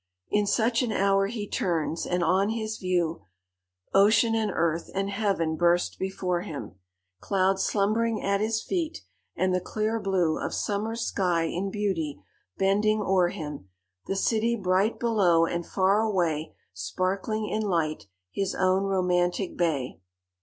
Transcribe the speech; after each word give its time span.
"In 0.31 0.47
such 0.47 0.81
an 0.81 0.91
hour 0.91 1.27
he 1.27 1.47
turns, 1.47 2.07
and 2.07 2.23
on 2.23 2.49
his 2.49 2.79
view 2.79 3.27
Ocean, 3.93 4.33
and 4.33 4.49
earth, 4.51 4.89
and 4.95 5.11
heaven, 5.11 5.55
burst 5.57 5.99
before 5.99 6.41
him; 6.41 6.73
Clouds 7.19 7.61
slumbering 7.65 8.19
at 8.19 8.41
his 8.41 8.63
feet, 8.63 9.03
and 9.35 9.53
the 9.53 9.61
clear 9.61 9.99
blue 9.99 10.39
Of 10.39 10.55
summer's 10.55 11.01
sky 11.01 11.43
in 11.43 11.69
beauty 11.69 12.19
bending 12.57 12.99
o'er 12.99 13.29
him; 13.29 13.69
The 14.07 14.15
city 14.15 14.55
bright 14.55 14.97
below; 14.99 15.45
and 15.45 15.67
far 15.67 16.01
away 16.01 16.55
Sparkling 16.73 17.47
in 17.47 17.61
light, 17.61 18.05
his 18.31 18.55
own 18.55 18.85
romantic 18.85 19.55
bay. 19.55 19.99